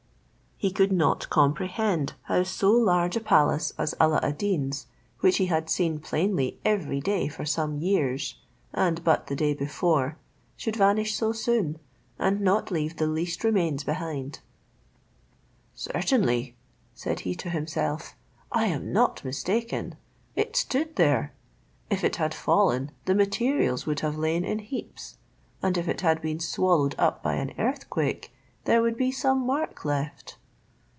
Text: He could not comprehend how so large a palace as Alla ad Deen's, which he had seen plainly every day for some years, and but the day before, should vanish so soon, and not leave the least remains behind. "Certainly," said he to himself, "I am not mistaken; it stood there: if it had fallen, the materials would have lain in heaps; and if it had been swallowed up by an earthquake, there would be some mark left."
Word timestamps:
He 0.63 0.69
could 0.69 0.91
not 0.91 1.27
comprehend 1.31 2.13
how 2.25 2.43
so 2.43 2.69
large 2.69 3.15
a 3.15 3.19
palace 3.19 3.73
as 3.79 3.95
Alla 3.99 4.19
ad 4.21 4.37
Deen's, 4.37 4.85
which 5.21 5.37
he 5.37 5.47
had 5.47 5.71
seen 5.71 5.97
plainly 5.97 6.59
every 6.63 6.99
day 7.01 7.27
for 7.27 7.45
some 7.45 7.77
years, 7.77 8.35
and 8.71 9.03
but 9.03 9.25
the 9.25 9.35
day 9.35 9.55
before, 9.55 10.17
should 10.55 10.75
vanish 10.75 11.15
so 11.15 11.31
soon, 11.31 11.79
and 12.19 12.41
not 12.41 12.69
leave 12.69 12.97
the 12.97 13.07
least 13.07 13.43
remains 13.43 13.83
behind. 13.83 14.41
"Certainly," 15.73 16.55
said 16.93 17.21
he 17.21 17.33
to 17.37 17.49
himself, 17.49 18.13
"I 18.51 18.67
am 18.67 18.93
not 18.93 19.25
mistaken; 19.25 19.95
it 20.35 20.55
stood 20.55 20.95
there: 20.95 21.33
if 21.89 22.03
it 22.03 22.17
had 22.17 22.35
fallen, 22.35 22.91
the 23.05 23.15
materials 23.15 23.87
would 23.87 24.01
have 24.01 24.15
lain 24.15 24.45
in 24.45 24.59
heaps; 24.59 25.17
and 25.63 25.75
if 25.75 25.87
it 25.87 26.01
had 26.01 26.21
been 26.21 26.39
swallowed 26.39 26.93
up 26.99 27.23
by 27.23 27.33
an 27.37 27.53
earthquake, 27.57 28.31
there 28.65 28.83
would 28.83 28.95
be 28.95 29.11
some 29.11 29.39
mark 29.43 29.83
left." 29.85 30.37